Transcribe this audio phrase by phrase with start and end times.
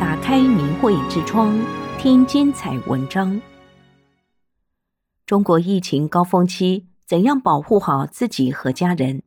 [0.00, 1.58] 打开明慧之窗，
[1.98, 3.40] 听精彩文章。
[5.26, 9.22] 中国疫情高峰期，怎样保护好自己和家人？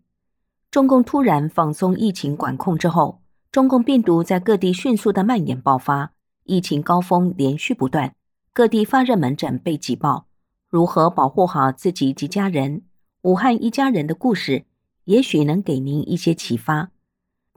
[0.71, 3.19] 中共突然放松疫情管控之后，
[3.51, 6.13] 中共病毒在各地迅速的蔓延爆发，
[6.45, 8.15] 疫情高峰连续不断，
[8.53, 10.27] 各地发热门诊被挤爆。
[10.69, 12.83] 如何保护好自己及家人？
[13.23, 14.63] 武汉一家人的故事，
[15.03, 16.91] 也许能给您一些启发。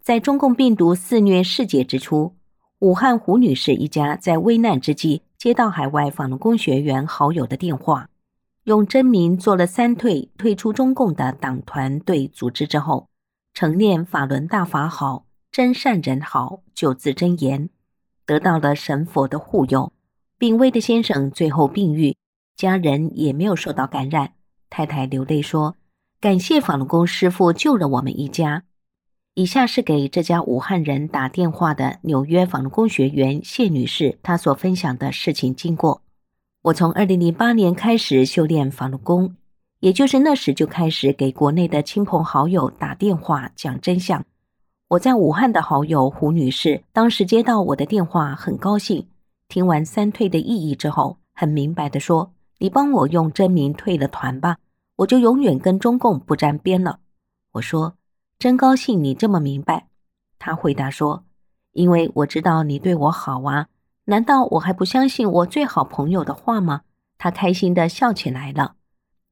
[0.02, 2.34] 在中共病毒肆虐世界之初，
[2.80, 8.10] 武汉胡女士一家在危难之际，接到海外法轮功学员好友的电话，
[8.64, 13.08] 用真名做了三退，退出中共的党团队组织之后，
[13.54, 17.70] 承念法轮大法好，真善人好九字真言，
[18.26, 19.92] 得到了神佛的护佑。
[20.36, 22.16] 病危的先生最后病愈，
[22.56, 24.32] 家人也没有受到感染。
[24.68, 25.76] 太太流泪说
[26.20, 28.64] ：“感谢法轮功师傅救了我们一家。”
[29.36, 36.02] 以下是给这家武汉人打电话的纽约法轮功学员谢女士，她所分享的事情经过。
[36.62, 39.34] 我从二零零八年开始修炼法轮功，
[39.80, 44.24] 也就是那时就开始给国内的亲朋好友打电话讲真相。
[44.86, 49.08] 我在武汉的好友胡女士当时接到我的电话，很高兴。
[49.48, 54.58] 听完三退的意义之后，很明白地说：“你帮我用真名退了团吧，
[54.98, 57.00] 我就永远跟中共不沾边了。”
[57.54, 57.96] 我说。
[58.44, 59.88] 真高兴你这么明白，
[60.38, 61.24] 他回答说
[61.72, 63.68] ：“因为我知道你对我好啊，
[64.04, 66.82] 难道我还不相信我最好朋友的话吗？”
[67.16, 68.74] 他开心地笑起来了。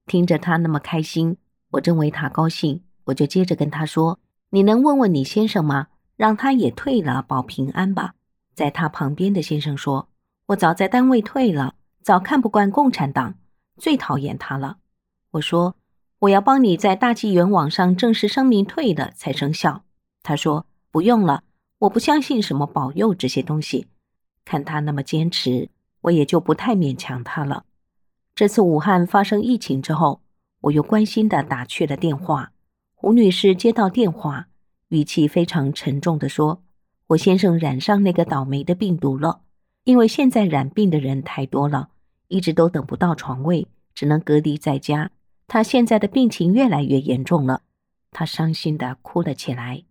[0.07, 1.37] 听着他那么开心，
[1.73, 4.19] 我真为他高兴，我就接着跟他说
[4.49, 5.89] ：“你能问问你先生吗？
[6.17, 8.15] 让他也退了，保平安吧。”
[8.57, 10.09] 在他旁边的先生说
[10.49, 13.35] ：“我早在单位退了，早看不惯共产党，
[13.77, 14.79] 最讨厌他了。”
[15.33, 15.77] 我说。
[16.23, 19.83] 我要帮你在大纪元网上正式声明退了才生效。
[20.23, 21.43] 他说不用了，
[21.81, 23.89] 我不相信什么保佑这些东西。
[24.45, 25.69] 看他那么坚持，
[26.03, 27.65] 我也就不太勉强他了。
[28.37, 30.21] 这次武汉发生疫情之后，
[30.61, 32.53] 我又关心地打去了电话。
[32.95, 34.47] 胡女士接到电话，
[34.91, 36.63] 语气非常沉重地说
[37.09, 39.41] ：“我先生染上那个倒霉的病毒了，
[39.83, 41.89] 因为现在染病的人太多了，
[42.29, 45.11] 一直都等不到床位，只能隔离在家。”
[45.47, 47.63] 他现在的病情越来越严重了，
[48.11, 49.85] 他伤心地哭了起来。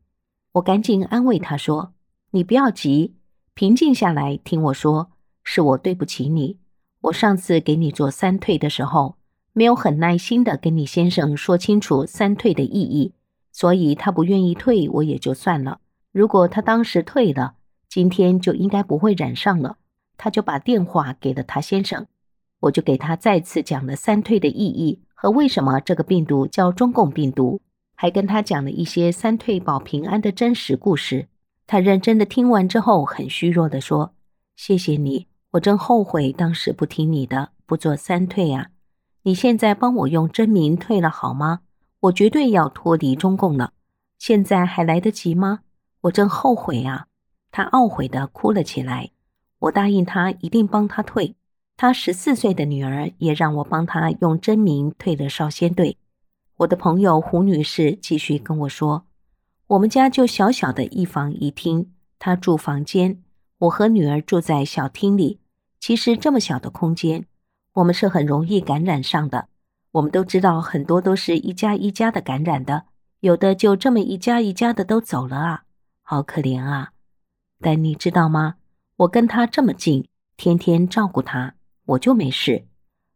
[0.53, 1.93] 我赶紧安慰他说
[2.31, 3.15] ：“你不要急，
[3.53, 5.11] 平静下来听我说。
[5.43, 6.59] 是我对不起你，
[7.01, 9.17] 我上次给你做三退的时候，
[9.53, 13.13] 没有很耐心地跟你先生说清楚三退的意义，
[13.51, 15.79] 所以他不愿意退，我也就算了。
[16.11, 17.55] 如果他当时退了，
[17.89, 19.77] 今天就应该不会染上了。”
[20.23, 22.05] 他就把电话给了他先生，
[22.59, 25.01] 我就给他再次讲了三退的意义。
[25.21, 27.61] 和为什么这个病毒叫中共病毒，
[27.93, 31.27] 还跟他讲了一些三退保平安的真实故事。
[31.67, 34.15] 他认真的听完之后，很虚弱的说
[34.57, 38.69] ：“谢谢你，我真后悔当时不听你的，不做三退啊！
[39.21, 41.59] 你现在帮我用真名退了好吗？
[41.99, 43.73] 我绝对要脱离中共了。
[44.17, 45.59] 现在还来得及吗？
[46.01, 47.05] 我真后悔啊！”
[47.53, 49.11] 他懊悔的哭了起来。
[49.59, 51.35] 我答应他一定帮他退。
[51.81, 55.97] 他十四岁的女儿也让我帮他用真名退了少先队。
[56.57, 59.07] 我的朋友胡女士继续跟我说
[59.65, 63.19] ：“我们家就小小的一房一厅，她住房间，
[63.57, 65.39] 我和女儿住在小厅里。
[65.79, 67.25] 其实这么小的空间，
[67.73, 69.47] 我们是很容易感染上的。
[69.93, 72.83] 我们都知道，很多都是一家一家的感染的，
[73.21, 75.63] 有的就这么一家一家的都走了啊，
[76.03, 76.91] 好可怜啊！
[77.59, 78.57] 但你知道吗？
[78.97, 81.55] 我跟她这么近，天天照顾她。”
[81.85, 82.65] 我就没事，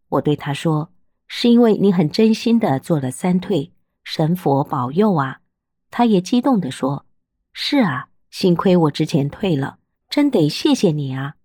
[0.09, 0.91] 我对他说
[1.27, 3.71] ：“是因为你很真心的做了三退，
[4.03, 5.39] 神佛保佑啊！”
[5.91, 7.05] 他也激动地说
[7.53, 9.77] ：“是啊，幸亏我之前退了，
[10.09, 11.35] 真得谢谢你啊！”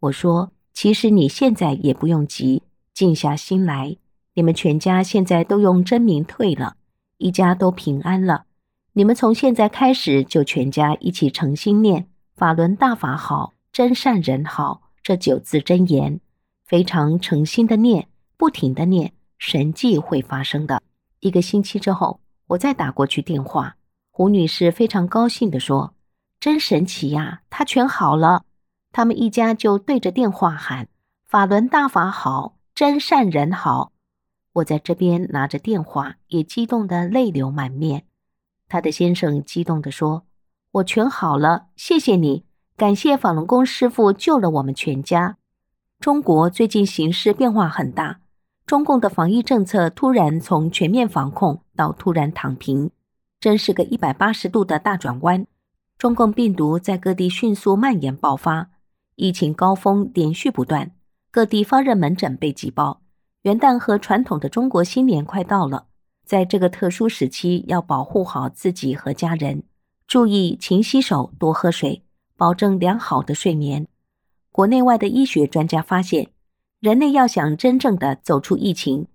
[0.00, 2.62] 我说：“其实你现在也不用急，
[2.92, 3.96] 静下心来。
[4.34, 6.76] 你们全家现在都用真名退了，
[7.18, 8.46] 一家都平安了。
[8.94, 16.20] 你们从现在开始就全家一起诚心念‘法轮大法好，真善人好’这九字真言。”
[16.66, 20.82] 非常诚心的念，不停的念，神迹会发生的。
[21.20, 22.18] 一个星期之后，
[22.48, 23.76] 我再打过去电话，
[24.10, 25.94] 胡女士非常高兴地说
[26.40, 28.42] ：“真神奇呀，她全好了。”
[28.90, 30.88] 他们一家就对着电话喊
[31.28, 33.92] ：“法轮大法好，真善人好。”
[34.54, 38.06] 我在这边拿着电话，也激动得泪流满面。
[38.68, 40.24] 他的先生激动地说
[40.72, 42.44] ：“我全好了，谢谢你，
[42.76, 45.36] 感谢法轮功师傅救了我们全家。”
[45.98, 48.20] 中国最近形势变化很大，
[48.64, 52.90] 中共的防疫政策突然从全面防控到突然躺平，
[53.40, 55.46] 真是个一百八十度的大转弯。
[55.98, 58.68] 中共病毒在各地迅速蔓延爆发，
[59.16, 60.92] 疫情高峰连续不断，
[61.30, 63.00] 各地发热门诊被挤爆。
[63.42, 65.86] 元旦和传统的中国新年快到了，
[66.24, 69.62] 在这个特殊时期，要保护好自己和家人，
[70.06, 72.02] 注意勤洗手、多喝水，
[72.36, 73.88] 保证良好的睡眠。
[74.56, 76.30] 国内外的医学专家发现，
[76.80, 79.06] 人类要想真正的走出疫情，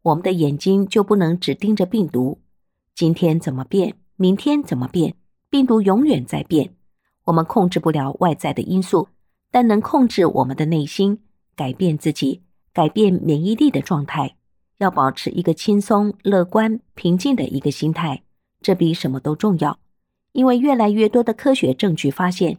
[0.00, 2.40] 我们的眼睛就不能只盯着病毒。
[2.94, 5.14] 今天怎么变，明天怎么变？
[5.50, 6.72] 病毒永远在变，
[7.24, 9.08] 我们控制不了外在的因素，
[9.50, 11.18] 但能控制我们的内心，
[11.54, 12.40] 改变自己，
[12.72, 14.36] 改变免疫力的状态。
[14.78, 18.22] 要保持一个轻松、乐观、平静的一个心态，
[18.62, 19.78] 这比什么都重要。
[20.32, 22.56] 因为越来越多的科学证据发现，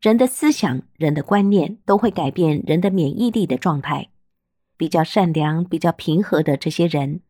[0.00, 4.08] 人的思想、人的观念都会改变人的免疫力的状态。
[4.78, 7.20] 比较善良、比较平和的这些人，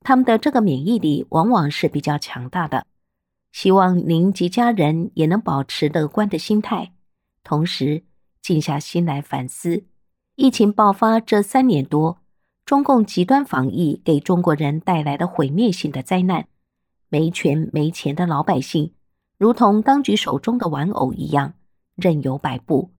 [0.00, 2.84] 他们的这个免疫力往往是比较强大的。
[3.50, 6.92] 希望您及家人也能保持乐观的心态，
[7.42, 8.04] 同时
[8.42, 9.84] 静下心来反思：
[10.34, 12.18] 疫情爆发这三年多，
[12.66, 16.46] 中共极端防疫给中国人带来的毁灭性的灾难。
[17.08, 18.92] 没权没钱的老百姓，
[19.38, 21.54] 如同当局手中的玩偶一样，
[21.98, 22.92] 任由摆布。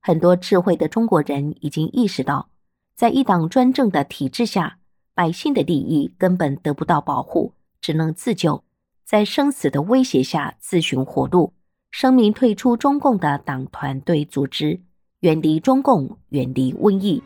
[0.00, 2.48] 很多智慧的中国人已经意识到，
[2.96, 4.78] 在一党专政的体制下，
[5.14, 8.64] 百姓的利益根本得不到保护，只能自救。
[9.04, 11.52] 在生死的威胁下自寻活路，
[11.90, 14.80] 声明退出中共的党团队组织，
[15.20, 17.22] 远离中共，远离瘟疫。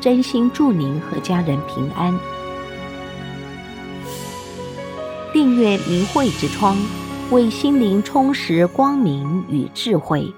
[0.00, 2.18] 真心祝您和家人平安。
[5.32, 6.76] 订阅明慧之窗，
[7.30, 10.32] 为心灵充实光明与智慧。